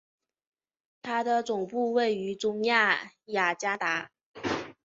[1.03, 4.09] 它的总部位于中亚雅加达。